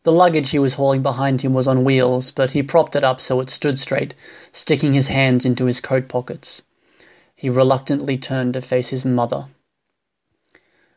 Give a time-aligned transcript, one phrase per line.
[0.05, 3.21] The luggage he was hauling behind him was on wheels, but he propped it up
[3.21, 4.15] so it stood straight,
[4.53, 6.63] sticking his hands into his coat pockets.
[7.35, 9.47] He reluctantly turned to face his mother.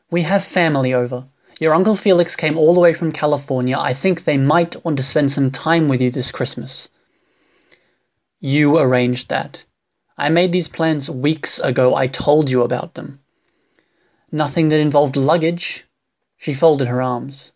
[0.10, 1.26] We have family over.
[1.60, 3.78] Your Uncle Felix came all the way from California.
[3.78, 6.90] I think they might want to spend some time with you this Christmas.
[8.40, 9.66] You arranged that.
[10.18, 11.96] I made these plans weeks ago.
[11.96, 13.20] I told you about them.
[14.32, 15.86] Nothing that involved luggage.
[16.38, 17.54] She folded her arms.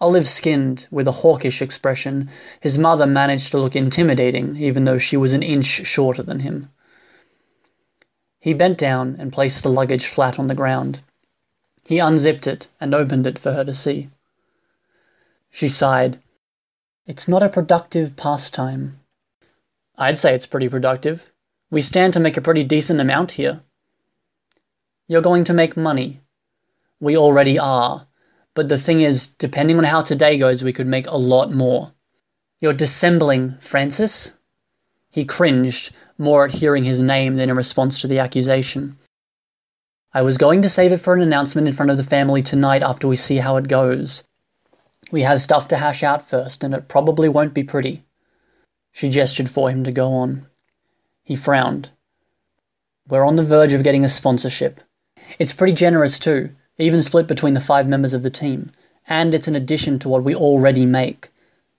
[0.00, 2.30] Olive skinned, with a hawkish expression,
[2.60, 6.70] his mother managed to look intimidating, even though she was an inch shorter than him.
[8.38, 11.00] He bent down and placed the luggage flat on the ground.
[11.86, 14.08] He unzipped it and opened it for her to see.
[15.50, 16.18] She sighed.
[17.06, 19.00] It's not a productive pastime.
[19.96, 21.32] I'd say it's pretty productive.
[21.70, 23.62] We stand to make a pretty decent amount here.
[25.08, 26.20] You're going to make money.
[27.00, 28.06] We already are.
[28.58, 31.92] But the thing is, depending on how today goes, we could make a lot more.
[32.58, 34.36] You're dissembling, Francis?
[35.12, 38.96] He cringed, more at hearing his name than in response to the accusation.
[40.12, 42.82] I was going to save it for an announcement in front of the family tonight
[42.82, 44.24] after we see how it goes.
[45.12, 48.02] We have stuff to hash out first, and it probably won't be pretty.
[48.90, 50.46] She gestured for him to go on.
[51.22, 51.90] He frowned.
[53.06, 54.80] We're on the verge of getting a sponsorship.
[55.38, 58.70] It's pretty generous, too, even split between the five members of the team,
[59.08, 61.28] and it's an addition to what we already make.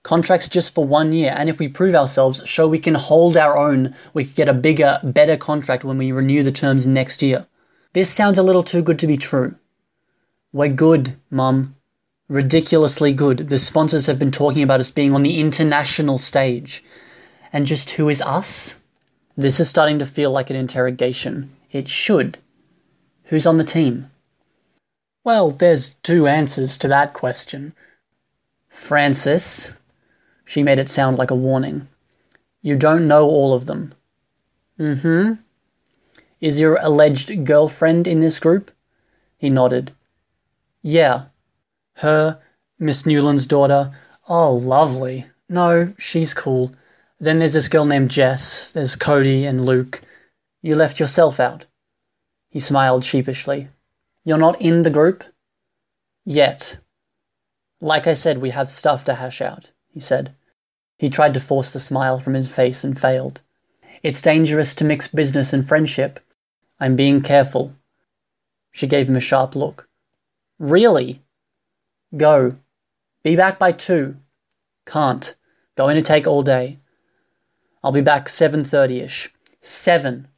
[0.02, 3.58] Contracts just for one year, and if we prove ourselves, show we can hold our
[3.58, 7.46] own, we could get a bigger, better contract when we renew the terms next year.
[7.92, 9.56] This sounds a little too good to be true.
[10.52, 11.76] We're good, Mum.
[12.28, 13.48] Ridiculously good.
[13.48, 16.82] The sponsors have been talking about us being on the international stage.
[17.52, 18.80] And just who is us?
[19.36, 21.50] This is starting to feel like an interrogation.
[21.72, 22.38] It should.
[23.24, 24.10] Who's on the team?
[25.22, 27.74] Well, there's two answers to that question.
[28.68, 29.76] Francis.
[30.44, 31.88] She made it sound like a warning.
[32.62, 33.92] You don't know all of them.
[34.78, 35.32] Mm hmm.
[36.40, 38.70] Is your alleged girlfriend in this group?
[39.36, 39.94] He nodded.
[40.82, 41.26] Yeah.
[41.96, 42.40] Her,
[42.78, 43.92] Miss Newland's daughter.
[44.28, 45.26] Oh, lovely.
[45.48, 46.72] No, she's cool.
[47.18, 50.00] Then there's this girl named Jess, there's Cody and Luke.
[50.62, 51.66] You left yourself out.
[52.48, 53.68] He smiled sheepishly.
[54.24, 55.24] You're not in the group?
[56.24, 56.80] Yet.
[57.80, 60.34] Like I said, we have stuff to hash out, he said.
[60.98, 63.40] He tried to force the smile from his face and failed.
[64.02, 66.20] It's dangerous to mix business and friendship.
[66.78, 67.74] I'm being careful.
[68.70, 69.88] She gave him a sharp look.
[70.58, 71.22] Really?
[72.16, 72.50] Go.
[73.22, 74.16] Be back by two.
[74.86, 75.34] Can't.
[75.76, 76.78] Going to take all day.
[77.82, 79.28] I'll be back 7.30ish.
[79.60, 80.28] 7.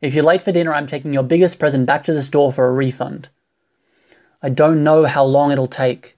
[0.00, 2.68] If you're late for dinner, I'm taking your biggest present back to the store for
[2.68, 3.28] a refund.
[4.40, 6.16] I don't know how long it'll take.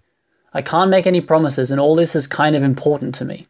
[0.53, 3.47] I can't make any promises, and all this is kind of important to me.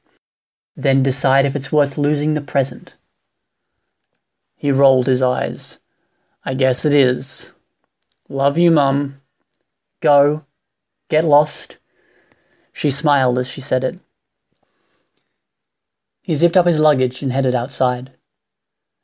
[0.77, 2.97] Then decide if it's worth losing the present.
[4.57, 5.79] He rolled his eyes.
[6.45, 7.55] I guess it is.
[8.29, 9.21] Love you, Mum.
[10.01, 10.45] Go.
[11.09, 11.79] Get lost.
[12.73, 14.01] She smiled as she said it.
[16.23, 18.13] He zipped up his luggage and headed outside.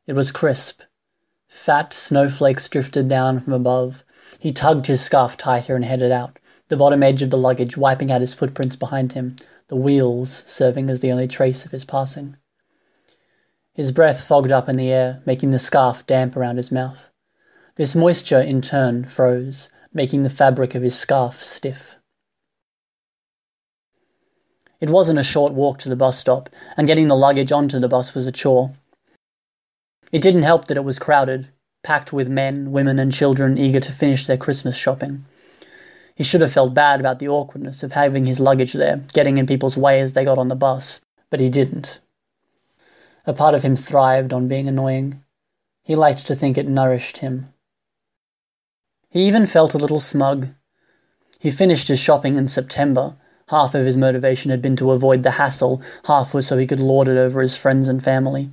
[0.07, 0.83] It was crisp.
[1.57, 4.05] Fat snowflakes drifted down from above.
[4.39, 8.13] He tugged his scarf tighter and headed out, the bottom edge of the luggage wiping
[8.13, 9.37] out his footprints behind him,
[9.69, 12.37] the wheels serving as the only trace of his passing.
[13.73, 17.11] His breath fogged up in the air, making the scarf damp around his mouth.
[17.77, 21.97] This moisture, in turn, froze, making the fabric of his scarf stiff.
[24.79, 27.89] It wasn't a short walk to the bus stop, and getting the luggage onto the
[27.89, 28.73] bus was a chore.
[30.13, 31.51] It didn't help that it was crowded,
[31.83, 35.25] packed with men, women, and children eager to finish their Christmas shopping.
[36.15, 39.47] He should have felt bad about the awkwardness of having his luggage there, getting in
[39.47, 41.01] people's way as they got on the bus,
[41.31, 41.99] but he didn't.
[43.27, 45.23] A part of him thrived on being annoying.
[45.85, 47.47] He liked to think it nourished him.
[49.11, 50.49] He even felt a little smug.
[51.39, 53.17] He finished his shopping in September,
[53.51, 56.81] Half of his motivation had been to avoid the hassle, half was so he could
[56.81, 58.51] lord it over his friends and family.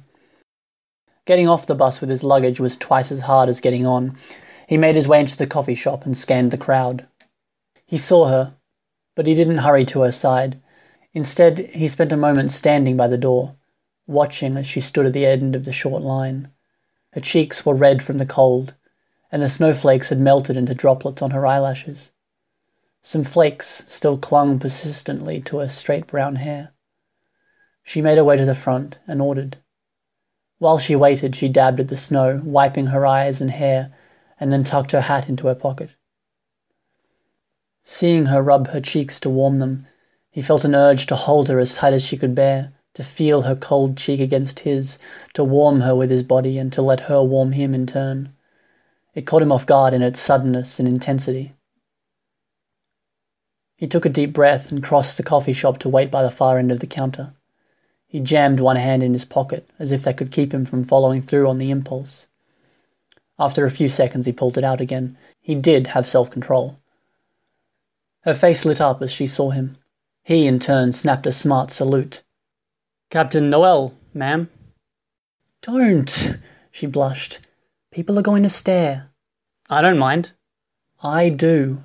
[1.25, 4.17] Getting off the bus with his luggage was twice as hard as getting on.
[4.67, 7.07] He made his way into the coffee shop and scanned the crowd.
[7.85, 8.55] He saw her,
[9.15, 10.61] but he didn't hurry to her side.
[11.13, 13.47] Instead, he spent a moment standing by the door,
[14.05, 16.51] watching as she stood at the end of the short line.
[17.13, 18.73] Her cheeks were red from the cold,
[19.31, 22.11] and the snowflakes had melted into droplets on her eyelashes.
[23.01, 26.73] Some flakes still clung persistently to her straight brown hair.
[27.83, 29.57] She made her way to the front and ordered.
[30.63, 33.91] While she waited, she dabbed at the snow, wiping her eyes and hair,
[34.39, 35.97] and then tucked her hat into her pocket.
[37.83, 39.87] Seeing her rub her cheeks to warm them,
[40.31, 43.41] he felt an urge to hold her as tight as she could bear, to feel
[43.41, 44.97] her cold cheek against his,
[45.33, 48.33] to warm her with his body, and to let her warm him in turn.
[49.13, 51.55] It caught him off guard in its suddenness and intensity.
[53.75, 56.57] He took a deep breath and crossed the coffee shop to wait by the far
[56.57, 57.33] end of the counter.
[58.13, 61.19] He jammed one hand in his pocket, as if that could keep him from following
[61.19, 62.27] through on the impulse.
[63.39, 65.17] After a few seconds, he pulled it out again.
[65.41, 66.75] He did have self control.
[68.21, 69.77] Her face lit up as she saw him.
[70.23, 72.21] He, in turn, snapped a smart salute.
[73.09, 74.47] Captain Noelle, ma'am.
[75.63, 76.37] Don't,
[76.69, 77.39] she blushed.
[77.91, 79.09] People are going to stare.
[79.71, 80.33] I don't mind.
[81.01, 81.83] I do.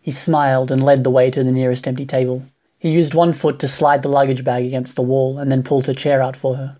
[0.00, 2.44] He smiled and led the way to the nearest empty table.
[2.78, 5.86] He used one foot to slide the luggage bag against the wall and then pulled
[5.86, 6.78] her chair out for her.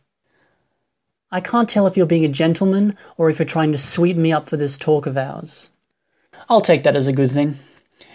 [1.30, 4.32] I can't tell if you're being a gentleman or if you're trying to sweeten me
[4.32, 5.70] up for this talk of ours.
[6.48, 7.54] I'll take that as a good thing.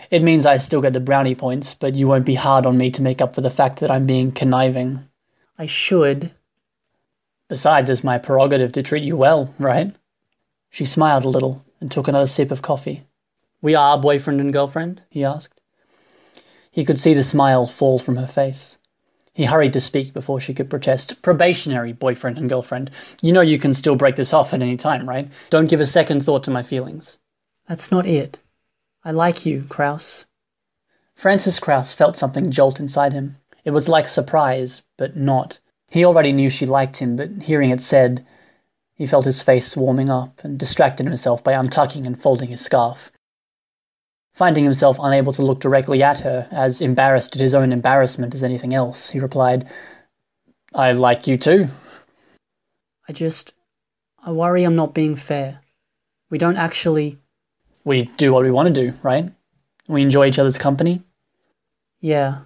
[0.09, 2.89] It means I still get the brownie points, but you won't be hard on me
[2.91, 5.07] to make up for the fact that I'm being conniving.
[5.57, 6.31] I should.
[7.49, 9.93] Besides, it's my prerogative to treat you well, right?
[10.69, 13.03] She smiled a little and took another sip of coffee.
[13.61, 15.03] We are boyfriend and girlfriend?
[15.09, 15.61] he asked.
[16.73, 18.79] He could see the smile fall from her face.
[19.31, 21.21] He hurried to speak before she could protest.
[21.21, 22.89] Probationary boyfriend and girlfriend.
[23.21, 25.29] You know you can still break this off at any time, right?
[25.51, 27.19] Don't give a second thought to my feelings.
[27.67, 28.39] That's not it.
[29.05, 30.25] I like you, Krouse.
[31.15, 33.35] Francis Krouse felt something jolt inside him.
[33.63, 35.59] It was like surprise, but not.
[35.91, 38.25] He already knew she liked him, but hearing it said,
[38.95, 43.11] he felt his face warming up and distracted himself by untucking and folding his scarf.
[44.33, 48.43] Finding himself unable to look directly at her, as embarrassed at his own embarrassment as
[48.43, 49.69] anything else, he replied,
[50.73, 51.67] I like you too.
[53.07, 53.53] I just.
[54.25, 55.59] I worry I'm not being fair.
[56.29, 57.17] We don't actually
[57.85, 59.29] we do what we want to do, right?
[59.87, 61.01] We enjoy each other's company.
[61.99, 62.41] Yeah.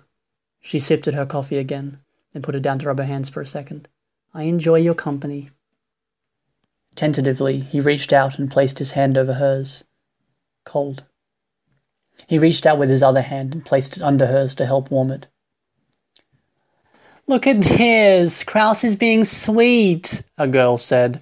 [0.60, 2.00] She sipped at her coffee again,
[2.32, 3.88] then put it down to rub her hands for a second.
[4.34, 5.50] I enjoy your company.
[6.96, 9.84] Tentatively, he reached out and placed his hand over hers.
[10.66, 11.06] Cold.
[12.26, 15.12] He reached out with his other hand and placed it under hers to help warm
[15.12, 15.28] it.
[17.28, 18.44] Look at this!
[18.44, 21.22] Krouse is being sweet, a girl said.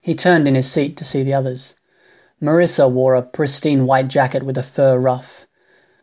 [0.00, 1.76] He turned in his seat to see the others.
[2.40, 5.46] Marissa wore a pristine white jacket with a fur ruff.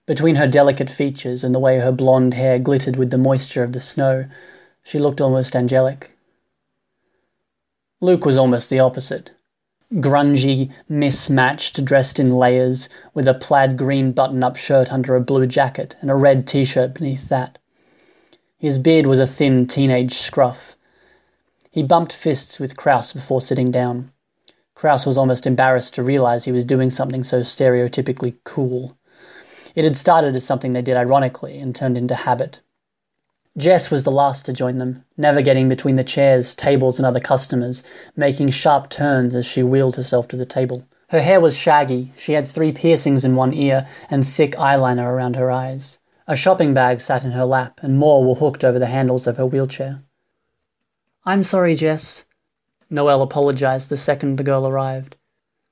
[0.05, 3.71] Between her delicate features and the way her blonde hair glittered with the moisture of
[3.71, 4.25] the snow,
[4.83, 6.11] she looked almost angelic.
[8.01, 9.31] Luke was almost the opposite.
[9.93, 15.45] Grungy, mismatched, dressed in layers, with a plaid green button up shirt under a blue
[15.45, 17.59] jacket and a red t shirt beneath that.
[18.57, 20.77] His beard was a thin teenage scruff.
[21.69, 24.09] He bumped fists with Krouse before sitting down.
[24.75, 28.97] Krouse was almost embarrassed to realize he was doing something so stereotypically cool.
[29.75, 32.61] It had started as something they did ironically and turned into habit.
[33.55, 37.83] Jess was the last to join them, navigating between the chairs, tables, and other customers,
[38.15, 40.83] making sharp turns as she wheeled herself to the table.
[41.09, 45.35] Her hair was shaggy, she had three piercings in one ear, and thick eyeliner around
[45.35, 45.99] her eyes.
[46.27, 49.37] A shopping bag sat in her lap, and more were hooked over the handles of
[49.37, 50.01] her wheelchair.
[51.23, 52.25] I'm sorry, Jess,
[52.89, 55.17] Noelle apologized the second the girl arrived.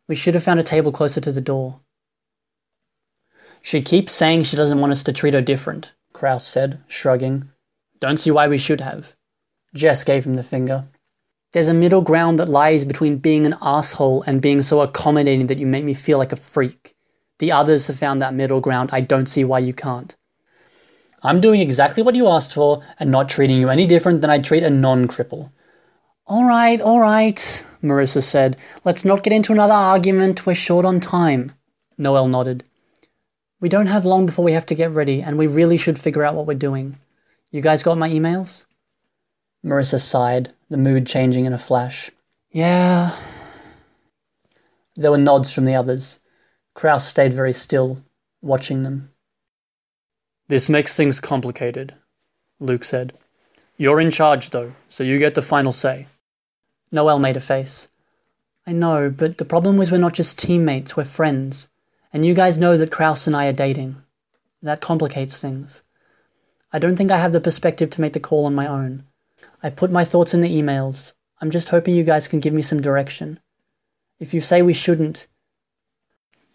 [0.08, 1.80] We should have found a table closer to the door.
[3.62, 7.50] She keeps saying she doesn't want us to treat her different, Krouse said, shrugging.
[8.02, 9.14] Don't see why we should have.
[9.74, 10.88] Jess gave him the finger.
[11.54, 15.60] There's a middle ground that lies between being an asshole and being so accommodating that
[15.60, 16.96] you make me feel like a freak.
[17.40, 18.90] The others have found that middle ground.
[18.92, 20.16] I don't see why you can't.
[21.24, 24.44] I'm doing exactly what you asked for and not treating you any different than I'd
[24.44, 25.52] treat a non cripple.
[26.26, 27.36] All right, all right,
[27.84, 28.58] Marissa said.
[28.84, 30.46] Let's not get into another argument.
[30.46, 31.52] We're short on time.
[31.98, 32.64] Noelle nodded.
[33.60, 36.24] We don't have long before we have to get ready, and we really should figure
[36.24, 36.96] out what we're doing.
[37.52, 38.66] You guys got my emails?
[39.66, 42.10] Marissa sighed, the mood changing in a flash.
[42.50, 43.14] Yeah.
[44.96, 46.20] There were nods from the others.
[46.76, 48.02] Krouse stayed very still,
[48.42, 49.12] watching them.
[50.48, 51.94] This makes things complicated,
[52.62, 53.14] Luke said.
[53.78, 56.08] You're in charge, though, so you get the final say.
[56.90, 57.90] Noelle made a face.
[58.66, 61.68] I know, but the problem is we're not just teammates, we're friends.
[62.14, 63.98] And you guys know that Krouse and I are dating.
[64.62, 65.84] That complicates things.
[66.74, 69.04] I don't think I have the perspective to make the call on my own.
[69.62, 71.14] I put my thoughts in the emails.
[71.42, 73.40] I'm just hoping you guys can give me some direction.
[74.20, 75.28] If you say we shouldn't.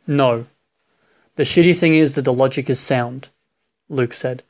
[0.07, 0.47] No.
[1.35, 3.29] The shitty thing is that the logic is sound,
[3.91, 4.43] Luke said.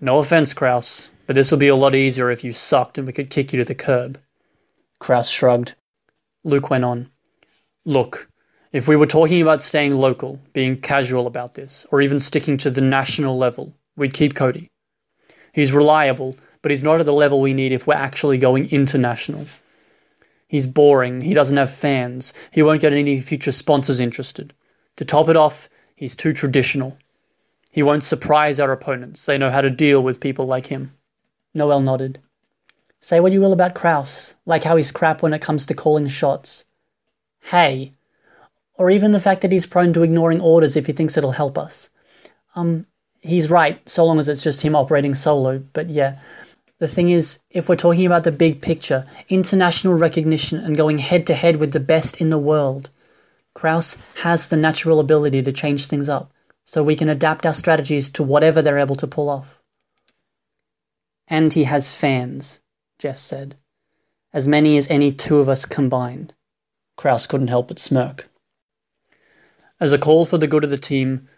[0.00, 3.12] No offense, Krouse, but this will be a lot easier if you sucked and we
[3.12, 4.20] could kick you to the curb.
[5.00, 5.74] Krouse shrugged.
[6.44, 7.08] Luke went on.
[7.84, 8.30] Look,
[8.72, 12.70] if we were talking about staying local, being casual about this, or even sticking to
[12.70, 14.70] the national level, we'd keep Cody.
[15.56, 19.46] He's reliable, but he's not at the level we need if we're actually going international.
[20.46, 24.52] He's boring, he doesn't have fans, he won't get any future sponsors interested.
[24.96, 26.98] To top it off, he's too traditional.
[27.70, 30.92] He won't surprise our opponents, they know how to deal with people like him.
[31.54, 32.18] Noelle nodded.
[33.00, 36.06] Say what you will about Krouse, like how he's crap when it comes to calling
[36.06, 36.66] shots.
[37.44, 37.92] Hey,
[38.74, 41.56] or even the fact that he's prone to ignoring orders if he thinks it'll help
[41.56, 41.88] us.
[42.54, 42.84] Um,
[43.26, 46.18] he's right, so long as it's just him operating solo, but yeah.
[46.78, 51.26] The thing is, if we're talking about the big picture, international recognition and going head
[51.26, 52.90] to head with the best in the world,
[53.54, 56.32] Krouse has the natural ability to change things up,
[56.64, 59.62] so we can adapt our strategies to whatever they're able to pull off.
[61.28, 62.60] And he has fans,
[62.98, 63.56] Jess said.
[64.32, 66.34] As many as any two of us combined.
[66.98, 68.28] Krouse couldn't help but smirk.
[69.80, 71.28] As a call for the good of the team,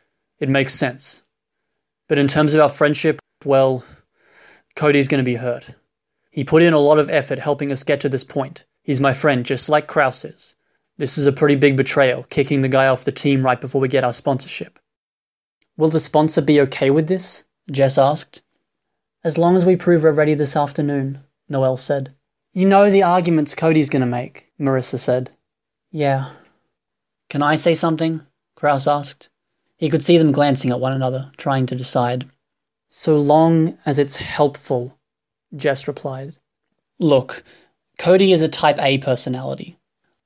[0.40, 1.22] it makes sense.
[2.08, 3.84] But in terms of our friendship, well,
[4.76, 5.74] Cody's going to be hurt.
[6.30, 8.64] He put in a lot of effort helping us get to this point.
[8.82, 10.56] He's my friend, just like Krouse is.
[10.96, 13.88] This is a pretty big betrayal, kicking the guy off the team right before we
[13.88, 14.78] get our sponsorship.
[15.76, 17.44] Will the sponsor be okay with this?
[17.70, 18.42] Jess asked.
[19.22, 22.08] As long as we prove we're ready this afternoon, Noelle said.
[22.52, 25.30] You know the arguments Cody's going to make, Marissa said.
[25.92, 26.30] Yeah.
[27.28, 28.22] Can I say something?
[28.56, 29.30] Krouse asked.
[29.78, 32.26] He could see them glancing at one another, trying to decide.
[32.88, 34.98] So long as it's helpful,
[35.54, 36.34] Jess replied.
[36.98, 37.44] Look,
[37.98, 39.78] Cody is a type A personality.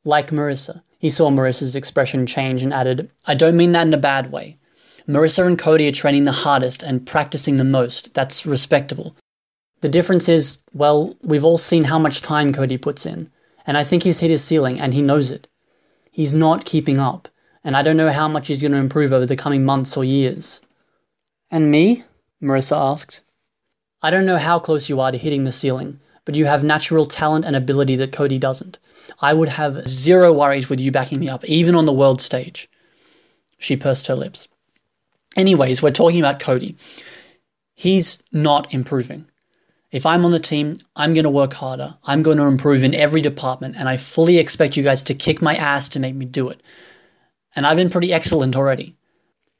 [0.04, 0.82] Like Marissa.
[0.99, 4.56] He saw Marissa's expression change and added, I don't mean that in a bad way.
[5.06, 8.14] Marissa and Cody are training the hardest and practicing the most.
[8.14, 9.14] That's respectable.
[9.80, 13.30] The difference is, well, we've all seen how much time Cody puts in,
[13.66, 15.49] and I think he's hit his ceiling and he knows it.
[16.12, 17.28] He's not keeping up
[17.64, 20.04] and I don't know how much he's going to improve over the coming months or
[20.04, 20.61] years.
[21.50, 22.04] And me?
[22.42, 23.23] Marissa asked.
[24.02, 27.07] I don't know how close you are to hitting the ceiling, but you have natural
[27.07, 28.81] talent and ability that Cody doesn't.
[29.21, 32.69] I would have zero worries with you backing me up, even on the world stage.
[33.59, 34.49] She pursed her lips.
[35.37, 36.76] Anyways, we're talking about Cody.
[37.76, 39.26] He's not improving.
[39.92, 41.95] If I'm on the team, I'm going to work harder.
[42.04, 45.40] I'm going to improve in every department, and I fully expect you guys to kick
[45.40, 46.61] my ass to make me do it
[47.54, 48.97] and I've been pretty excellent already.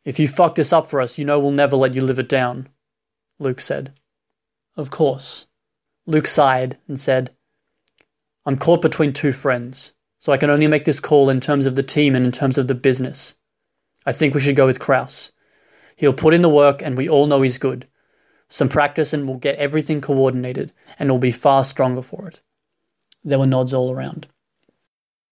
[0.05, 2.29] If you fuck this up for us, you know we'll never let you live it
[2.29, 2.69] down,
[3.39, 3.93] Luke said.
[4.77, 5.47] Of course.
[6.07, 7.31] Luke sighed and said,
[8.45, 11.77] I'm caught between two friends, so I can only make this call in terms of
[11.77, 13.37] the team and in terms of the business.
[14.05, 15.31] I think we should go with Krouse.
[15.97, 17.85] He'll put in the work, and we all know he's good.
[18.49, 22.41] Some practice, and we'll get everything coordinated, and we'll be far stronger for it.
[23.23, 24.27] There were nods all around.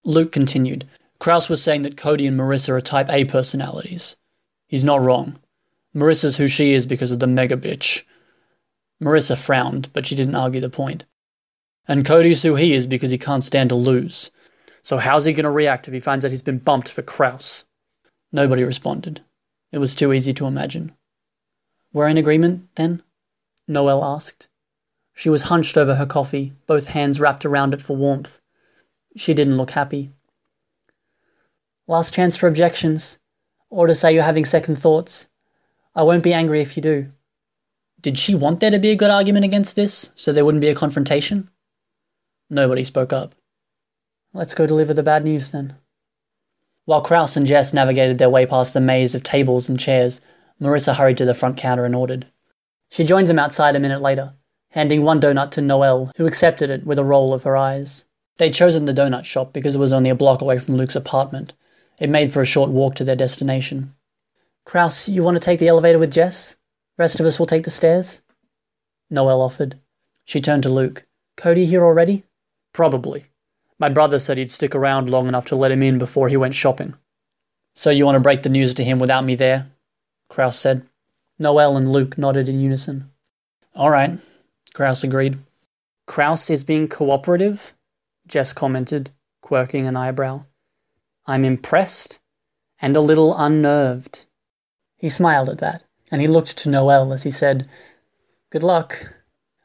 [0.05, 0.87] Luke continued,
[1.21, 4.17] Krouse was saying that Cody and Marissa are type A personalities.
[4.67, 5.39] He's not wrong.
[5.95, 8.05] Marissa's who she is because of the mega bitch.
[9.03, 11.05] Marissa frowned, but she didn't argue the point.
[11.87, 14.31] And Cody's who he is because he can't stand to lose.
[14.83, 17.65] So how's he going to react if he finds out he's been bumped for Krouse?
[18.33, 19.21] Nobody responded.
[19.73, 20.93] It was too easy to imagine.
[21.93, 23.03] We're in agreement, then?
[23.69, 24.49] Noelle asked.
[25.13, 28.41] She was hunched over her coffee, both hands wrapped around it for warmth.
[29.17, 30.11] She didn't look happy.
[31.91, 33.19] Last chance for objections,
[33.69, 35.29] or to say you're having second thoughts.
[35.93, 37.11] I won't be angry if you do.
[38.01, 40.69] Did she want there to be a good argument against this, so there wouldn't be
[40.69, 41.51] a confrontation?
[42.49, 43.35] Nobody spoke up.
[44.33, 45.79] Let's go deliver the bad news then.
[46.85, 50.21] While Krouse and Jess navigated their way past the maze of tables and chairs,
[50.63, 52.27] Marissa hurried to the front counter and ordered.
[52.89, 54.31] She joined them outside a minute later,
[54.71, 58.05] handing one donut to Noelle, who accepted it with a roll of her eyes.
[58.37, 61.53] They'd chosen the donut shop because it was only a block away from Luke's apartment,
[62.01, 63.95] it made for a short walk to their destination.
[64.67, 66.57] Krouse, you want to take the elevator with Jess?
[66.99, 68.23] Rest of us will take the stairs?
[69.11, 69.77] Noelle offered.
[70.25, 71.03] She turned to Luke.
[71.37, 72.25] Cody here already?
[72.73, 73.27] Probably.
[73.79, 76.55] My brother said he'd stick around long enough to let him in before he went
[76.55, 76.95] shopping.
[77.75, 79.67] So you want to break the news to him without me there?
[80.31, 80.87] Krouse said.
[81.39, 83.11] Noelle and Luke nodded in unison.
[83.75, 84.19] All right,
[84.75, 85.39] Krouse agreed.
[86.07, 87.73] Krouse is being cooperative?
[88.27, 90.45] Jess commented, quirking an eyebrow.
[91.31, 92.21] I'm impressed
[92.83, 94.27] and a little unnerved.
[94.97, 97.69] He smiled at that, and he looked to Noelle as he said,
[98.51, 98.97] Good luck.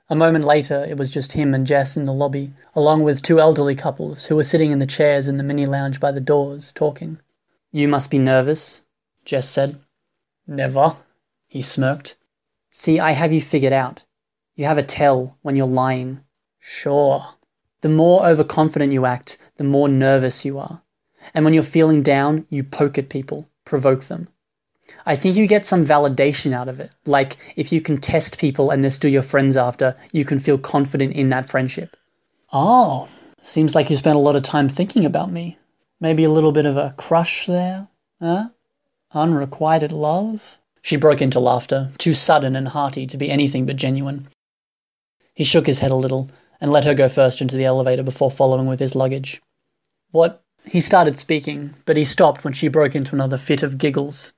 [0.08, 3.40] A moment later, it was just him and Jess in the lobby, along with two
[3.40, 6.72] elderly couples who were sitting in the chairs in the mini lounge by the doors,
[6.72, 7.20] talking.
[7.72, 8.84] You must be nervous,
[9.24, 9.80] Jess said.
[10.46, 10.94] Never,
[11.48, 12.16] he smirked.
[12.70, 14.06] See, I have you figured out.
[14.56, 16.24] You have a tell when you're lying.
[16.60, 17.24] Sure.
[17.82, 20.84] The more overconfident you act, the more nervous you are.
[21.34, 24.28] And when you're feeling down, you poke at people, provoke them.
[25.06, 26.94] I think you get some validation out of it.
[27.06, 30.58] Like, if you can test people and they're still your friends after, you can feel
[30.58, 31.98] confident in that friendship.
[32.54, 33.10] Oh,
[33.42, 35.58] seems like you spent a lot of time thinking about me.
[36.00, 37.88] Maybe a little bit of a crush there?
[38.22, 38.50] Huh?
[39.14, 40.60] Unrequited love?
[40.82, 44.28] She broke into laughter, too sudden and hearty to be anything but genuine.
[45.34, 46.30] He shook his head a little
[46.62, 49.42] and let her go first into the elevator before following with his luggage.
[50.12, 50.45] What?
[50.68, 54.34] He started speaking, but he stopped when she broke into another fit of giggles.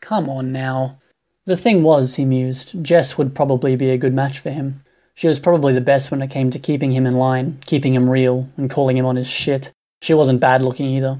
[0.00, 0.98] Come on now.
[1.46, 4.82] The thing was, he mused, Jess would probably be a good match for him.
[5.14, 8.10] She was probably the best when it came to keeping him in line, keeping him
[8.10, 9.72] real, and calling him on his shit.
[10.02, 11.18] She wasn't bad looking either.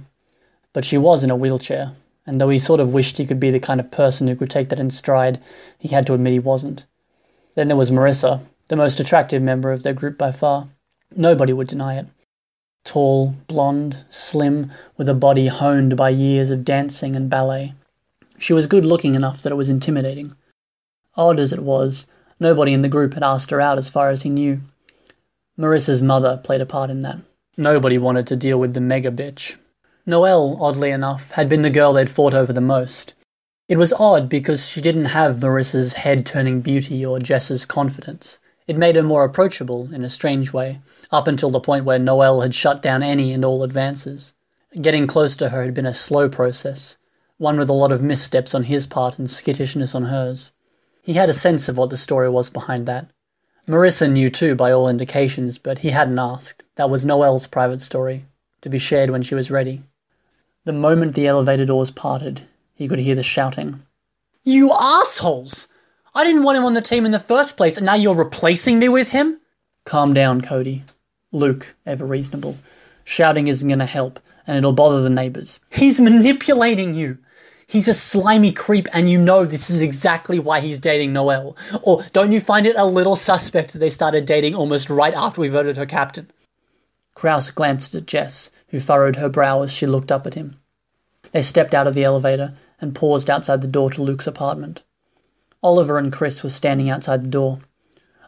[0.73, 1.93] But she was in a wheelchair,
[2.27, 4.51] and though he sort of wished he could be the kind of person who could
[4.51, 5.41] take that in stride,
[5.79, 6.87] he had to admit he wasn't.
[7.55, 10.67] Then there was Marissa, the most attractive member of their group by far.
[11.17, 12.07] Nobody would deny it.
[12.85, 17.75] Tall, blonde, slim, with a body honed by years of dancing and ballet.
[18.39, 20.37] She was good looking enough that it was intimidating.
[21.17, 22.07] Odd as it was,
[22.39, 24.61] nobody in the group had asked her out as far as he knew.
[25.57, 27.21] Marissa's mother played a part in that.
[27.57, 29.57] Nobody wanted to deal with the mega bitch.
[30.05, 33.15] Noelle, oddly enough, had been the girl they'd fought over the most.
[33.69, 38.39] It was odd because she didn't have Marissa's head turning beauty or Jess's confidence.
[38.67, 40.81] It made her more approachable in a strange way,
[41.11, 44.33] up until the point where Noelle had shut down any and all advances.
[44.81, 46.97] Getting close to her had been a slow process,
[47.37, 50.53] one with a lot of missteps on his part and skittishness on hers.
[51.03, 53.11] He had a sense of what the story was behind that.
[53.69, 56.65] Marissa knew too, by all indications, but he hadn't asked.
[56.77, 58.25] That was Noelle's private story,
[58.63, 59.83] to be shared when she was ready.
[60.65, 63.83] The moment the elevator doors parted, he could hear the shouting.
[64.43, 65.69] You assholes!
[66.17, 68.79] I didn't want him on the team in the first place, and now you're replacing
[68.79, 69.41] me with him?
[69.85, 70.85] Calm down, Cody.
[71.33, 72.57] Luke, ever reasonable.
[73.03, 75.59] Shouting isn't going to help, and it'll bother the neighbors.
[75.73, 77.19] He's manipulating you.
[77.67, 81.57] He's a slimy creep, and you know this is exactly why he's dating Noelle.
[81.83, 85.41] Or don't you find it a little suspect that they started dating almost right after
[85.41, 86.31] we voted her captain?
[87.17, 90.61] Krouse glanced at Jess, who furrowed her brow as she looked up at him.
[91.33, 94.85] They stepped out of the elevator and paused outside the door to Luke's apartment.
[95.65, 97.59] Oliver and Chris were standing outside the door.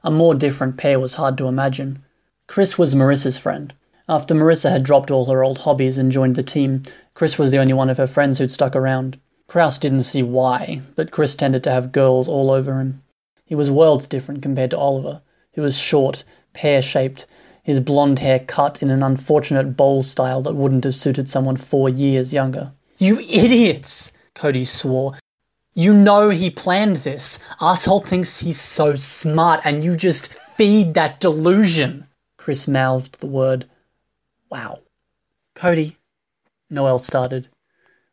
[0.03, 2.03] A more different pair was hard to imagine.
[2.49, 3.73] Chris was Marissa's friend,
[4.09, 6.83] after Marissa had dropped all her old hobbies and joined the team,
[7.15, 9.19] Chris was the only one of her friends who'd stuck around.
[9.49, 13.03] Krouse didn't see why, but Chris tended to have girls all over him.
[13.45, 15.23] He was worlds different compared to Oliver,
[15.55, 16.23] who was short,
[16.53, 17.27] pear shaped,
[17.65, 21.89] his blonde hair cut in an unfortunate bowl style that wouldn't have suited someone four
[21.89, 22.73] years younger.
[22.99, 24.13] You idiots!
[24.35, 25.15] Cody swore.
[25.79, 27.39] You know he planned this.
[27.61, 32.07] Asshole thinks he's so smart, and you just feed that delusion.
[32.39, 33.67] Chris mouthed the word
[34.51, 34.79] Wow.
[35.55, 35.99] Cody,
[36.71, 37.49] Noelle started.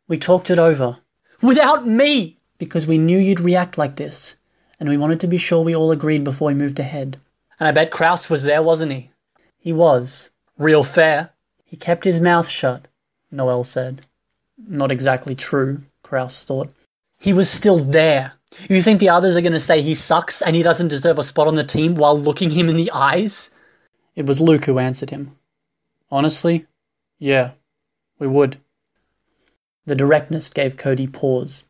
[0.06, 0.98] We talked it over.
[1.40, 2.36] Without me!
[2.58, 4.36] Because we knew you'd react like this,
[4.78, 7.18] and we wanted to be sure we all agreed before we moved ahead.
[7.58, 9.10] And I bet Krouse was there, wasn't he?
[9.56, 10.30] He was.
[10.58, 11.30] Real fair.
[11.64, 12.88] He kept his mouth shut,
[13.30, 14.02] Noelle said.
[14.58, 16.74] Not exactly true, Krouse thought.
[17.18, 18.34] He was still there.
[18.68, 21.24] You think the others are going to say he sucks and he doesn't deserve a
[21.24, 23.50] spot on the team while looking him in the eyes?
[24.14, 25.36] It was Luke who answered him.
[26.10, 26.66] Honestly,
[27.18, 27.52] yeah,
[28.18, 28.58] we would.
[29.86, 31.64] The directness gave Cody pause.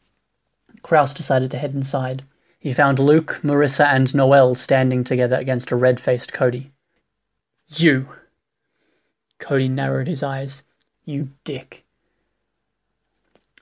[0.83, 2.25] Krouse decided to head inside.
[2.59, 6.73] He found Luke, Marissa, and Noelle standing together against a red faced Cody.
[7.69, 8.09] You!
[9.39, 10.65] Cody narrowed his eyes.
[11.05, 11.83] You dick.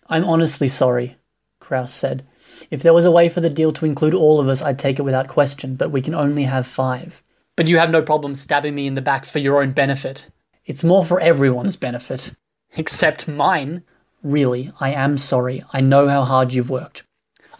[0.08, 1.16] I'm honestly sorry,
[1.62, 2.26] Krouse said.
[2.70, 4.98] If there was a way for the deal to include all of us, I'd take
[4.98, 7.22] it without question, but we can only have five.
[7.56, 10.28] But you have no problem stabbing me in the back for your own benefit.
[10.64, 12.34] It's more for everyone's benefit.
[12.76, 13.82] Except mine.
[14.22, 15.64] Really, I am sorry.
[15.72, 17.02] I know how hard you've worked.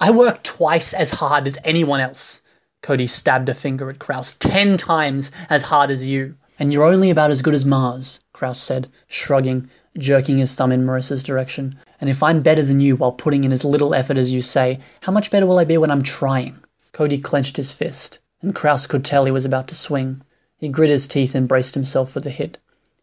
[0.01, 2.43] I work twice as hard as anyone else.
[2.83, 4.37] Cody stabbed a finger at Krouse.
[4.39, 6.37] Ten times as hard as you.
[6.59, 10.83] And you're only about as good as Mars, Krouse said, shrugging, jerking his thumb in
[10.83, 11.79] Marissa's direction.
[12.03, 14.79] And if I'm better than you while putting in as little effort as you say,
[15.03, 16.59] how much better will I be when I'm trying?
[16.91, 20.21] Cody clenched his fist, and Krouse could tell he was about to swing.
[20.57, 22.59] He grit his teeth and braced himself for the hit.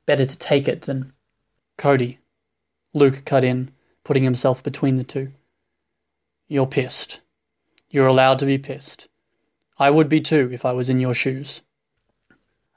[0.05, 1.13] Better to take it than.
[1.77, 2.19] Cody.
[2.93, 3.71] Luke cut in,
[4.03, 5.31] putting himself between the two.
[6.49, 7.21] You're pissed.
[7.89, 9.07] You're allowed to be pissed.
[9.77, 11.61] I would be too if I was in your shoes.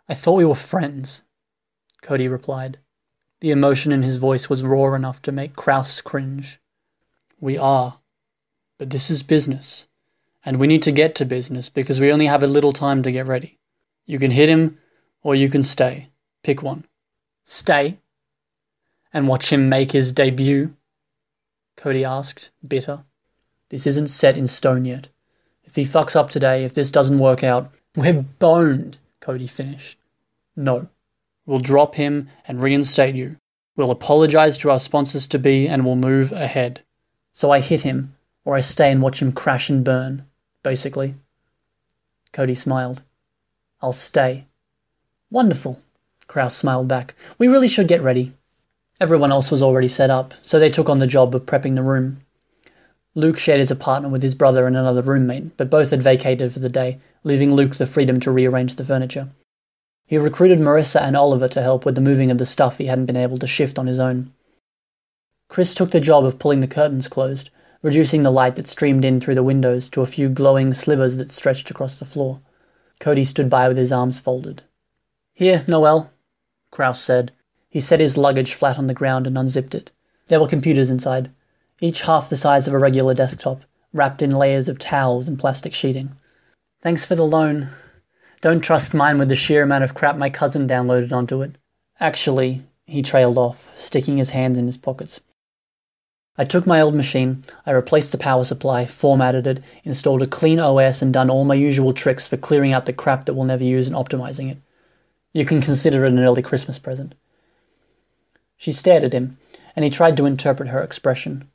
[0.09, 1.25] I thought we were friends,
[2.01, 2.79] Cody replied.
[3.43, 6.61] The emotion in his voice was raw enough to make Krouse cringe.
[7.41, 7.97] We are.
[8.79, 9.89] But this is business.
[10.45, 13.11] And we need to get to business because we only have a little time to
[13.11, 13.59] get ready.
[14.07, 14.79] You can hit him
[15.25, 16.11] or you can stay.
[16.45, 16.85] Pick one.
[17.43, 17.99] Stay?
[19.13, 20.77] And watch him make his debut?
[21.77, 23.03] Cody asked, bitter.
[23.71, 25.09] This isn't set in stone yet.
[25.65, 29.99] If he fucks up today, if this doesn't work out, we're boned, Cody finished.
[30.55, 30.91] No.
[31.47, 33.33] We'll drop him and reinstate you.
[33.77, 36.81] We'll apologize to our sponsors to be and we'll move ahead.
[37.33, 40.27] So I hit him, or I stay and watch him crash and burn,
[40.63, 41.15] basically.
[42.33, 43.03] Cody smiled.
[43.81, 44.47] I'll stay.
[45.31, 45.81] Wonderful,
[46.29, 47.15] Krouse smiled back.
[47.39, 48.33] We really should get ready.
[49.01, 51.83] Everyone else was already set up, so they took on the job of prepping the
[51.83, 52.21] room.
[53.15, 56.61] Luke shared his apartment with his brother and another roommate, but both had vacated for
[56.61, 59.29] the day, leaving Luke the freedom to rearrange the furniture.
[60.13, 63.07] He recruited Marissa and Oliver to help with the moving of the stuff he hadn't
[63.07, 64.35] been able to shift on his own.
[65.49, 67.49] Chris took the job of pulling the curtains closed,
[67.81, 71.33] reducing the light that streamed in through the windows to a few glowing slivers that
[71.33, 72.43] stretched across the floor.
[73.01, 74.65] Cody stood by with his arms folded.
[75.33, 76.13] Here, Noelle,
[76.71, 77.33] Krouse said.
[77.71, 79.93] He set his luggage flat on the ground and unzipped it.
[80.27, 81.31] There were computers inside,
[81.81, 83.61] each half the size of a regular desktop,
[83.95, 86.11] wrapped in layers of towels and plastic sheeting.
[86.83, 87.71] Thanks for the loan.
[88.43, 91.55] Don't trust mine with the sheer amount of crap my cousin downloaded onto it.
[92.01, 95.21] Actually, he trailed off, sticking his hands in his pockets.
[96.37, 100.59] I took my old machine, I replaced the power supply, formatted it, installed a clean
[100.59, 103.63] OS, and done all my usual tricks for clearing out the crap that we'll never
[103.63, 104.59] use and optimizing it.
[105.33, 107.15] You can consider it an early Christmas present.
[108.57, 109.39] She stared at him,
[109.77, 111.49] and he tried to interpret her expression.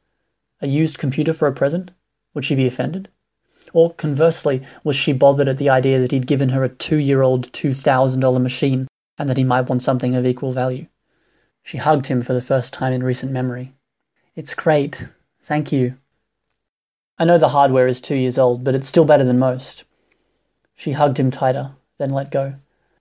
[0.61, 1.91] A used computer for a present?
[2.33, 3.09] Would she be offended?
[3.77, 7.21] Or conversely, was she bothered at the idea that he'd given her a two year
[7.21, 8.87] old $2,000 machine
[9.19, 10.87] and that he might want something of equal value?
[11.61, 13.75] She hugged him for the first time in recent memory.
[14.35, 15.07] It's great.
[15.43, 15.95] Thank you.
[17.19, 19.83] I know the hardware is two years old, but it's still better than most.
[20.73, 22.53] She hugged him tighter, then let go.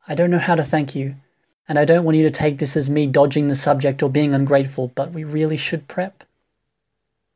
[0.07, 1.15] I don't know how to thank you,
[1.67, 4.35] and I don't want you to take this as me dodging the subject or being
[4.35, 6.25] ungrateful, but we really should prep.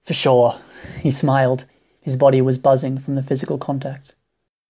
[0.03, 0.59] For sure,
[1.00, 1.64] he smiled.
[2.11, 4.16] His body was buzzing from the physical contact.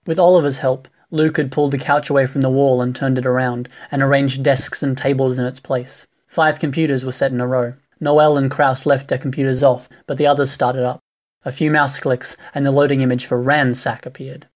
[0.05, 3.25] With Oliver's help, Luke had pulled the couch away from the wall and turned it
[3.25, 6.07] around, and arranged desks and tables in its place.
[6.27, 7.73] Five computers were set in a row.
[7.99, 11.01] Noelle and Krouse left their computers off, but the others started up.
[11.43, 14.47] A few mouse clicks, and the loading image for Ransack appeared.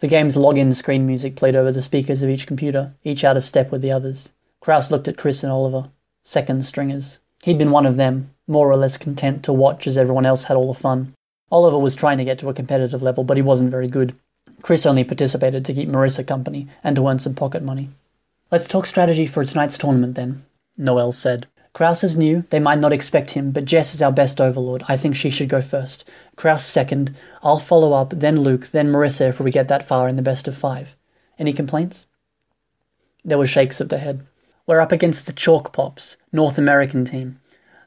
[0.00, 3.44] The game's login screen music played over the speakers of each computer, each out of
[3.44, 4.34] step with the others.
[4.60, 5.88] Krouse looked at Chris and Oliver,
[6.22, 7.18] second stringers.
[7.44, 10.58] He'd been one of them, more or less content to watch as everyone else had
[10.58, 11.14] all the fun.
[11.50, 14.14] Oliver was trying to get to a competitive level, but he wasn't very good.
[14.62, 17.88] Chris only participated to keep Marissa company and to earn some pocket money.
[18.50, 20.42] Let's talk strategy for tonight's tournament then,
[20.78, 21.46] Noelle said.
[21.74, 24.82] Krouse is new, they might not expect him, but Jess is our best overlord.
[24.88, 26.08] I think she should go first.
[26.36, 30.16] Krouse second, I'll follow up, then Luke, then Marissa if we get that far in
[30.16, 30.96] the best of five.
[31.38, 32.06] Any complaints?
[33.24, 34.22] There were shakes of the head.
[34.66, 37.40] We're up against the Chalk Pops, North American team.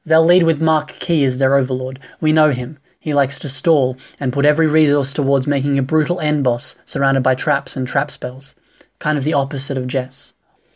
[0.06, 2.00] They'll lead with Mark Key as their overlord.
[2.22, 2.78] We know him.
[3.00, 7.24] He likes to stall and put every resource towards making a brutal end boss surrounded
[7.24, 8.56] by traps and trap spells.
[9.00, 10.34] Kind of the opposite of Jess.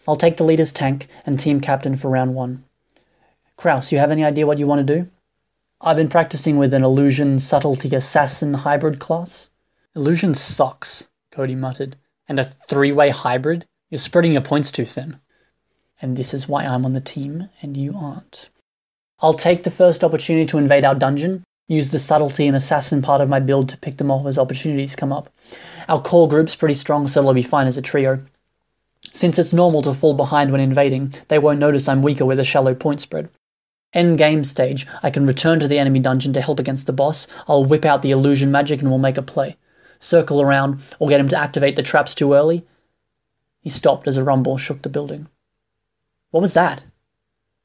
[0.08, 2.64] I'll take the leader's tank and team captain for round one.
[3.58, 5.10] Krouse, you have any idea what you want to do?
[5.82, 9.50] I've been practicing with an illusion subtlety assassin hybrid class.
[9.96, 11.98] Illusion sucks, Cody muttered.
[12.28, 13.66] And a three way hybrid?
[13.90, 15.20] You're spreading your points too thin.
[16.02, 18.50] And this is why I'm on the team and you aren't.
[19.20, 23.22] I'll take the first opportunity to invade our dungeon, use the subtlety and assassin part
[23.22, 25.30] of my build to pick them off as opportunities come up.
[25.90, 28.24] Our core group's pretty strong, so they'll be fine as a trio.
[29.12, 32.44] Since it's normal to fall behind when invading, they won't notice I'm weaker with a
[32.44, 33.30] shallow point spread.
[33.94, 37.28] End game stage, I can return to the enemy dungeon to help against the boss,
[37.48, 39.58] I'll whip out the illusion magic and we'll make a play.
[40.00, 42.66] Circle around, or get him to activate the traps too early.
[43.62, 45.28] He stopped as a rumble shook the building.
[46.32, 46.84] What was that?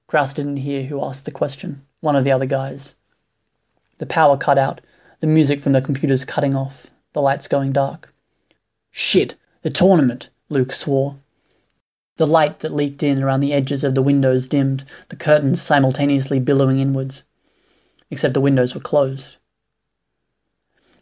[0.06, 1.86] Krouse didn't hear who asked the question.
[2.00, 2.94] One of the other guys.
[3.98, 4.80] The power cut out,
[5.20, 8.12] the music from the computers cutting off, the lights going dark.
[8.90, 9.36] Shit!
[9.62, 10.30] The tournament!
[10.48, 11.16] Luke swore.
[12.16, 16.40] The light that leaked in around the edges of the windows dimmed, the curtains simultaneously
[16.40, 17.24] billowing inwards.
[18.10, 19.38] Except the windows were closed.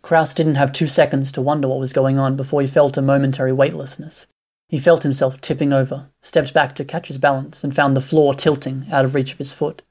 [0.02, 3.02] Krouse didn't have two seconds to wonder what was going on before he felt a
[3.02, 4.26] momentary weightlessness.
[4.68, 8.34] He felt himself tipping over, stepped back to catch his balance, and found the floor
[8.34, 9.82] tilting out of reach of his foot.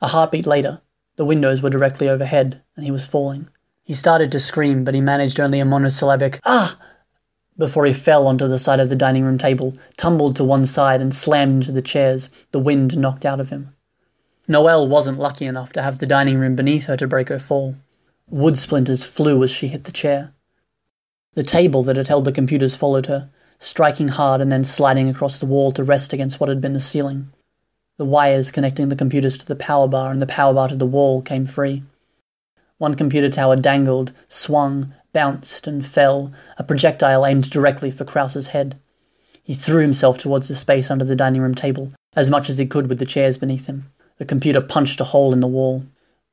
[0.00, 0.80] A heartbeat later,
[1.16, 3.48] the windows were directly overhead, and he was falling.
[3.84, 6.78] He started to scream, but he managed only a monosyllabic, Ah!
[7.56, 11.00] before he fell onto the side of the dining room table, tumbled to one side,
[11.00, 13.74] and slammed into the chairs, the wind knocked out of him.
[14.48, 17.76] Noelle wasn't lucky enough to have the dining room beneath her to break her fall.
[18.28, 20.32] Wood splinters flew as she hit the chair.
[21.34, 25.38] The table that had held the computers followed her, striking hard and then sliding across
[25.38, 27.30] the wall to rest against what had been the ceiling.
[27.96, 30.86] The wires connecting the computers to the power bar and the power bar to the
[30.86, 31.82] wall came free.
[32.78, 38.78] One computer tower dangled, swung, bounced, and fell, a projectile aimed directly for Krouse's head.
[39.44, 42.66] He threw himself towards the space under the dining room table, as much as he
[42.66, 43.84] could with the chairs beneath him.
[44.16, 45.84] The computer punched a hole in the wall.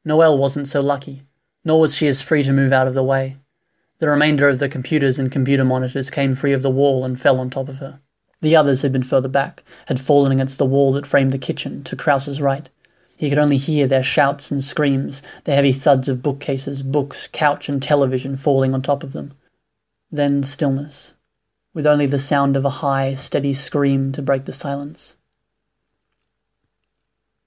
[0.03, 1.21] Noelle wasn't so lucky,
[1.63, 3.37] nor was she as free to move out of the way.
[3.99, 7.39] The remainder of the computers and computer monitors came free of the wall and fell
[7.39, 7.99] on top of her.
[8.41, 11.83] The others had been further back, had fallen against the wall that framed the kitchen,
[11.83, 12.69] to Krouse's right.
[13.15, 17.69] He could only hear their shouts and screams, the heavy thuds of bookcases, books, couch,
[17.69, 19.31] and television falling on top of them.
[20.11, 21.13] Then stillness,
[21.73, 25.17] with only the sound of a high, steady scream to break the silence.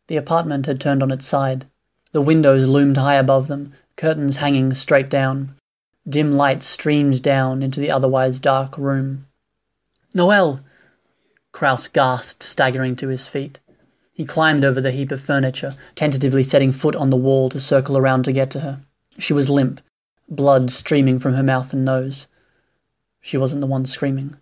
[0.07, 1.64] The apartment had turned on its side.
[2.12, 5.57] The windows loomed high above them, curtains hanging straight down.
[6.09, 9.26] Dim light streamed down into the otherwise dark room.
[10.14, 10.61] Noelle!
[11.55, 13.61] Krouse gasped, staggering to his feet.
[14.12, 17.97] He climbed over the heap of furniture, tentatively setting foot on the wall to circle
[17.97, 18.81] around to get to her.
[19.19, 19.81] She was limp,
[20.29, 22.27] blood streaming from her mouth and nose.
[23.21, 24.37] She wasn't the one screaming.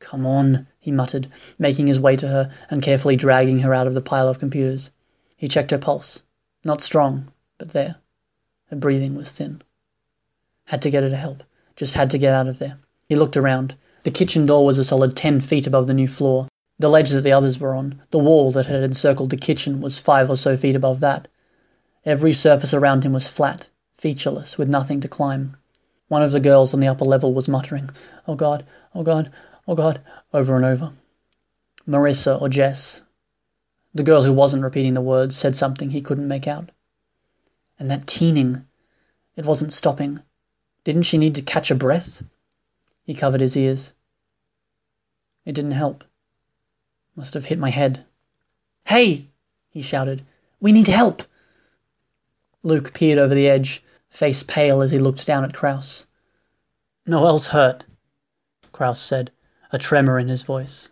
[0.00, 1.28] Come on, he muttered,
[1.60, 4.90] making his way to her and carefully dragging her out of the pile of computers.
[5.36, 6.22] He checked her pulse.
[6.64, 7.96] Not strong, but there.
[8.70, 9.62] Her breathing was thin.
[10.66, 11.44] Had to get her to help.
[11.76, 12.78] Just had to get out of there.
[13.08, 13.76] He looked around.
[14.06, 16.46] The kitchen door was a solid ten feet above the new floor.
[16.78, 19.98] The ledge that the others were on, the wall that had encircled the kitchen, was
[19.98, 21.26] five or so feet above that.
[22.04, 25.56] Every surface around him was flat, featureless, with nothing to climb.
[26.06, 27.90] One of the girls on the upper level was muttering,
[28.28, 28.64] Oh God,
[28.94, 29.32] oh God,
[29.66, 30.00] oh God,
[30.32, 30.92] over and over.
[31.84, 33.02] Marissa or Jess.
[33.92, 36.70] The girl who wasn't repeating the words said something he couldn't make out.
[37.76, 38.66] And that keening.
[39.34, 40.20] It wasn't stopping.
[40.84, 42.22] Didn't she need to catch a breath?
[43.06, 43.94] He covered his ears.
[45.44, 46.02] It didn't help.
[47.14, 48.04] Must have hit my head.
[48.86, 49.28] Hey!
[49.70, 50.26] he shouted.
[50.60, 51.22] We need help!
[52.64, 56.08] Luke peered over the edge, face pale as he looked down at Krouse.
[57.06, 57.86] Noelle's hurt,
[58.72, 59.30] Krouse said,
[59.70, 60.90] a tremor in his voice.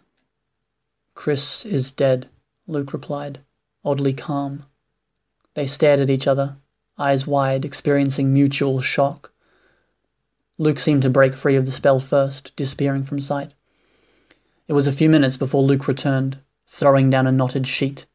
[1.15, 2.29] Chris is dead,
[2.69, 3.41] Luke replied,
[3.85, 4.65] oddly calm.
[5.55, 6.59] They stared at each other,
[6.97, 9.34] eyes wide, experiencing mutual shock.
[10.57, 13.53] Luke seemed to break free of the spell first, disappearing from sight.
[14.69, 18.07] It was a few minutes before Luke returned, throwing down a knotted sheet.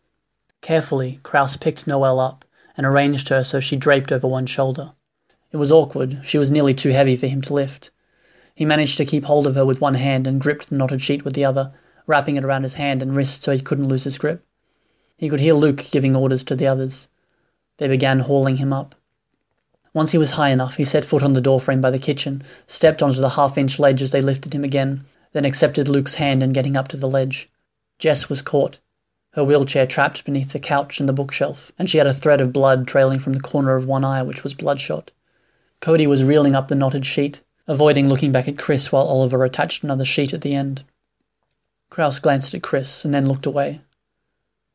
[0.61, 2.45] Carefully, Krouse picked Noelle up
[2.77, 4.93] and arranged her so she draped over one shoulder.
[5.51, 7.91] It was awkward, she was nearly too heavy for him to lift.
[8.55, 11.25] He managed to keep hold of her with one hand and gripped the knotted sheet
[11.25, 11.73] with the other,
[12.07, 14.45] wrapping it around his hand and wrist so he couldn't lose his grip.
[15.17, 17.09] He could hear Luke giving orders to the others.
[17.77, 18.95] They began hauling him up.
[19.93, 23.01] Once he was high enough, he set foot on the doorframe by the kitchen, stepped
[23.01, 26.53] onto the half inch ledge as they lifted him again, then accepted Luke's hand in
[26.53, 27.49] getting up to the ledge.
[27.97, 28.79] Jess was caught,
[29.33, 32.51] her wheelchair trapped beneath the couch and the bookshelf, and she had a thread of
[32.51, 35.11] blood trailing from the corner of one eye, which was bloodshot.
[35.81, 39.83] Cody was reeling up the knotted sheet, avoiding looking back at Chris while Oliver attached
[39.83, 40.83] another sheet at the end.
[41.91, 43.81] Krouse glanced at Chris and then looked away.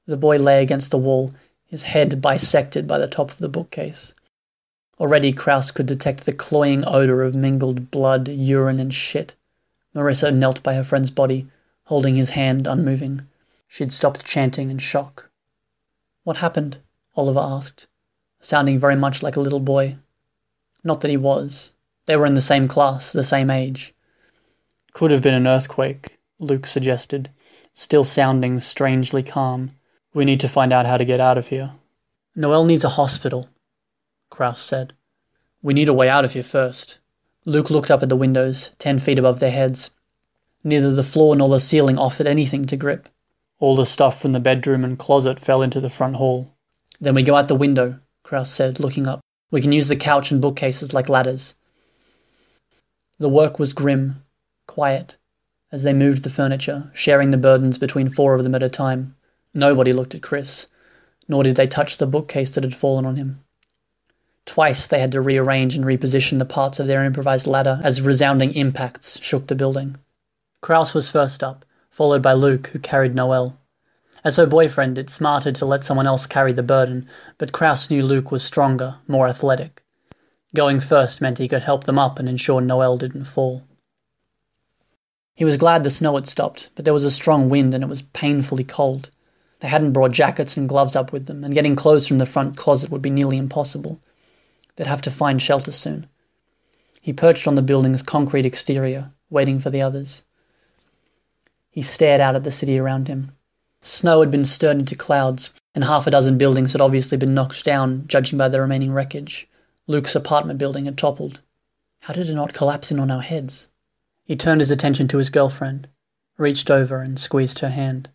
[0.07, 1.33] The boy lay against the wall,
[1.67, 4.15] his head bisected by the top of the bookcase.
[5.01, 9.35] Already Krouse could detect the cloying odor of mingled blood, urine, and shit.
[9.95, 11.47] Marissa knelt by her friend's body,
[11.85, 13.27] holding his hand unmoving.
[13.67, 15.31] She'd stopped chanting in shock.
[16.23, 16.79] What happened?
[17.17, 17.87] Oliver asked,
[18.41, 19.97] sounding very much like a little boy.
[20.83, 21.73] Not that he was.
[22.07, 23.93] They were in the same class, the same age.
[24.93, 27.31] Could have been an earthquake, Luke suggested,
[27.73, 29.73] still sounding strangely calm.
[30.13, 31.73] We need to find out how to get out of here.
[32.37, 33.49] Noelle needs a hospital,
[34.35, 34.93] Krouse said.
[35.63, 36.99] We need a way out of here first.
[37.45, 39.93] Luke looked up at the windows, ten feet above their heads.
[40.65, 43.09] Neither the floor nor the ceiling offered anything to grip.
[43.61, 46.53] All the stuff from the bedroom and closet fell into the front hall.
[47.01, 49.21] Then we go out the window, Krouse said, looking up.
[49.53, 51.55] We can use the couch and bookcases like ladders.
[53.19, 54.25] The work was grim,
[54.67, 55.17] quiet,
[55.71, 59.15] as they moved the furniture, sharing the burdens between four of them at a time.
[59.55, 60.67] Nobody looked at Chris,
[61.29, 63.44] nor did they touch the bookcase that had fallen on him.
[64.47, 68.53] Twice they had to rearrange and reposition the parts of their improvised ladder as resounding
[68.55, 69.97] impacts shook the building.
[70.63, 73.59] Krouse was first up, followed by Luke, who carried Noelle.
[74.25, 77.07] As her boyfriend, it smarted to let someone else carry the burden,
[77.39, 79.83] but Krouse knew Luke was stronger, more athletic.
[80.55, 83.63] Going first meant he could help them up and ensure Noelle didn't fall.
[85.35, 87.91] He was glad the snow had stopped, but there was a strong wind and it
[87.91, 89.11] was painfully cold.
[89.61, 92.57] They hadn't brought jackets and gloves up with them, and getting clothes from the front
[92.57, 94.01] closet would be nearly impossible.
[94.77, 96.07] They'd have to find shelter soon.
[97.01, 100.25] He perched on the building's concrete exterior, waiting for the others.
[101.71, 103.33] He stared out at the city around him.
[103.83, 107.65] Snow had been stirred into clouds, and half a dozen buildings had obviously been knocked
[107.65, 109.47] down, judging by the remaining wreckage.
[109.87, 111.41] Luke's apartment building had toppled.
[112.01, 113.69] How did it not collapse in on our heads?
[114.25, 115.89] He turned his attention to his girlfriend,
[116.39, 118.09] reached over and squeezed her hand.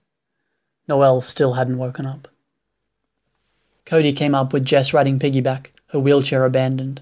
[0.87, 2.27] Noelle still hadn't woken up.
[3.85, 7.01] Cody came up with Jess riding piggyback, her wheelchair abandoned.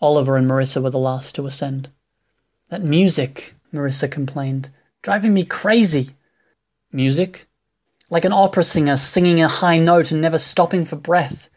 [0.00, 1.90] Oliver and Marissa were the last to ascend.
[2.68, 4.70] That music, Marissa complained,
[5.02, 6.10] driving me crazy.
[6.92, 7.46] Music?
[8.08, 11.48] Like an opera singer singing a high note and never stopping for breath,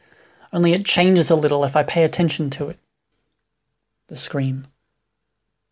[0.52, 2.80] only it changes a little if I pay attention to it.
[4.08, 4.68] The scream.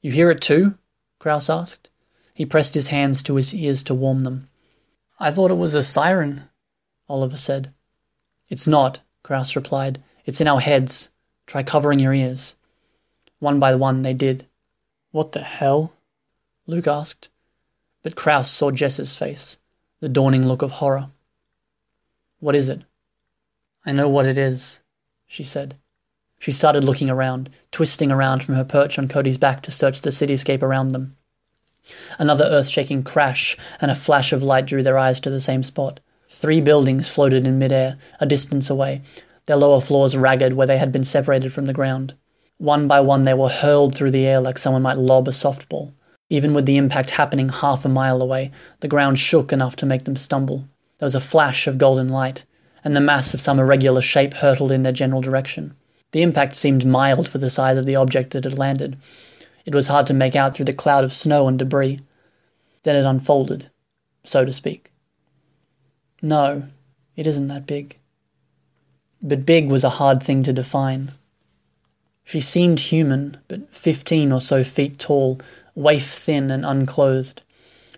[0.01, 0.77] You hear it too?
[1.19, 1.89] Krouse asked.
[2.33, 4.45] He pressed his hands to his ears to warm them.
[5.19, 6.49] I thought it was a siren,
[7.07, 7.71] Oliver said.
[8.49, 10.01] It's not, Krouse replied.
[10.25, 11.09] It's in our heads.
[11.45, 12.55] Try covering your ears.
[13.39, 14.45] One by one they did.
[15.11, 15.93] What the hell?
[16.67, 17.29] Luke asked.
[18.03, 19.59] But Krouse saw Jess's face,
[19.99, 21.09] the dawning look of horror.
[22.39, 22.81] What is it?
[23.85, 24.81] I know what it is,
[25.27, 25.77] she said.
[26.39, 30.09] She started looking around, twisting around from her perch on Cody's back to search the
[30.09, 31.15] cityscape around them.
[32.17, 35.61] Another earth shaking crash and a flash of light drew their eyes to the same
[35.61, 35.99] spot.
[36.29, 39.01] Three buildings floated in midair, a distance away,
[39.51, 42.13] their lower floors ragged where they had been separated from the ground.
[42.57, 45.91] One by one, they were hurled through the air like someone might lob a softball.
[46.29, 50.05] Even with the impact happening half a mile away, the ground shook enough to make
[50.05, 50.59] them stumble.
[50.99, 52.45] There was a flash of golden light,
[52.81, 55.73] and the mass of some irregular shape hurtled in their general direction.
[56.13, 58.97] The impact seemed mild for the size of the object that had landed.
[59.65, 61.99] It was hard to make out through the cloud of snow and debris.
[62.83, 63.69] Then it unfolded,
[64.23, 64.93] so to speak.
[66.21, 66.63] No,
[67.17, 67.95] it isn't that big.
[69.23, 71.11] But big was a hard thing to define.
[72.23, 75.39] She seemed human, but fifteen or so feet tall,
[75.75, 77.43] waif thin and unclothed.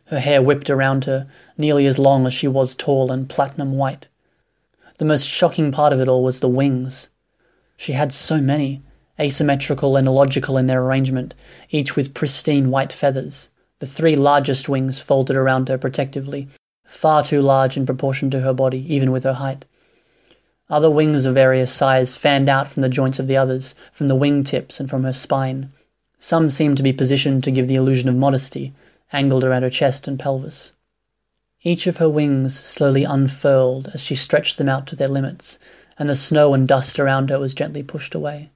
[0.08, 4.10] Her hair whipped around her, nearly as long as she was tall and platinum white.
[5.00, 7.10] The most shocking part of it all was the wings.
[7.78, 8.82] She had so many,
[9.20, 11.36] asymmetrical and illogical in their arrangement,
[11.70, 13.50] each with pristine white feathers.
[13.80, 16.48] The three largest wings folded around her protectively,
[16.86, 19.66] far too large in proportion to her body, even with her height.
[20.74, 24.16] Other wings of various size fanned out from the joints of the others, from the
[24.16, 25.70] wing tips and from her spine.
[26.18, 28.74] Some seemed to be positioned to give the illusion of modesty,
[29.12, 30.74] angled around her chest and pelvis.
[31.62, 35.60] Each of her wings slowly unfurled as she stretched them out to their limits,
[36.00, 38.50] and the snow and dust around her was gently pushed away.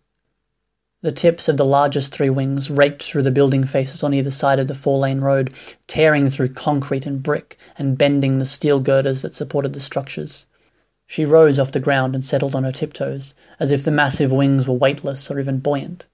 [1.03, 4.57] The tips of the largest three wings raked through the building faces on either side
[4.57, 5.53] of the four lane road,
[5.85, 10.47] tearing through concrete and brick and bending the steel girders that supported the structures.
[11.09, 14.67] She rose off the ground and settled on her tiptoes, as if the massive wings
[14.67, 16.05] were weightless or even buoyant.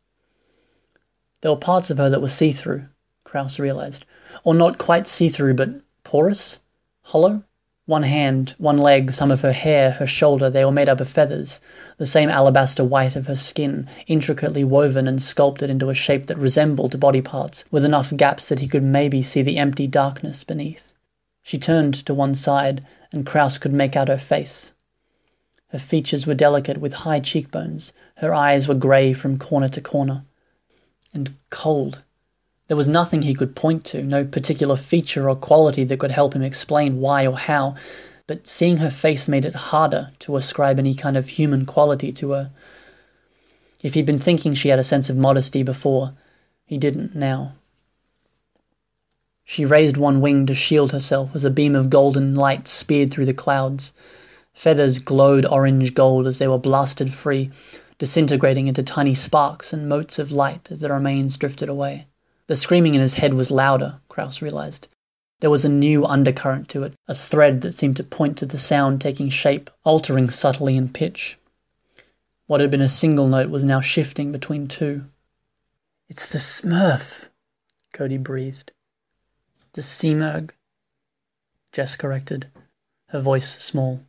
[1.42, 2.86] There were parts of her that were see through,
[3.26, 4.06] Krouse realized,
[4.44, 6.62] or not quite see through, but porous,
[7.02, 7.44] hollow.
[7.86, 11.10] One hand, one leg, some of her hair, her shoulder, they were made up of
[11.10, 11.60] feathers,
[11.98, 16.38] the same alabaster white of her skin, intricately woven and sculpted into a shape that
[16.38, 20.94] resembled body parts, with enough gaps that he could maybe see the empty darkness beneath.
[21.42, 24.74] She turned to one side, and Krouse could make out her face.
[25.74, 30.24] Her features were delicate with high cheekbones, her eyes were grey from corner to corner.
[31.16, 32.04] And cold.
[32.68, 36.36] There was nothing he could point to, no particular feature or quality that could help
[36.36, 37.76] him explain why or how,
[38.28, 42.32] but seeing her face made it harder to ascribe any kind of human quality to
[42.32, 42.52] her.
[43.82, 46.14] If he'd been thinking she had a sense of modesty before,
[46.66, 47.54] he didn't now.
[49.44, 53.26] She raised one wing to shield herself as a beam of golden light speared through
[53.26, 53.92] the clouds.
[54.54, 57.52] Feathers glowed orange gold as they were blasted free,
[57.98, 62.08] disintegrating into tiny sparks and motes of light as the remains drifted away.
[62.48, 64.88] The screaming in his head was louder, Krouse realized.
[65.40, 68.58] There was a new undercurrent to it, a thread that seemed to point to the
[68.58, 71.38] sound taking shape, altering subtly in pitch.
[72.46, 75.06] What had been a single note was now shifting between two.
[76.08, 77.30] It's the Smurf,
[77.94, 78.72] Cody breathed.
[79.74, 80.52] The Simurgh,
[81.72, 82.48] Jess corrected,
[83.10, 84.02] her voice small.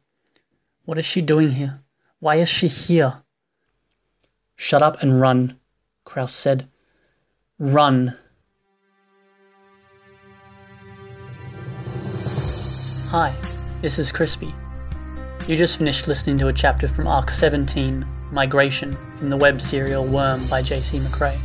[0.85, 1.81] What is she doing here?
[2.19, 3.23] Why is she here?
[4.55, 5.59] Shut up and run,
[6.05, 6.69] Krouse said.
[7.59, 8.15] Run.
[13.09, 13.35] Hi,
[13.81, 14.55] this is Crispy.
[15.49, 20.05] You just finished listening to a chapter from Arc 17, Migration, from the web serial
[20.05, 20.99] Worm by J.C.
[20.99, 21.39] McCrae.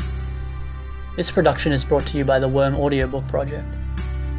[1.16, 3.68] This production is brought to you by the Worm Audiobook Project.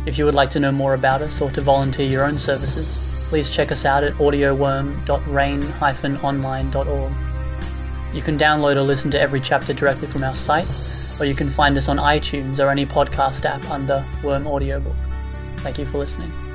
[0.06, 3.02] If you would like to know more about us or to volunteer your own services,
[3.30, 7.12] please check us out at audioworm.rain-online.org.
[8.12, 10.66] You can download or listen to every chapter directly from our site,
[11.20, 14.96] or you can find us on iTunes or any podcast app under Worm Audiobook.
[15.58, 16.49] Thank you for listening.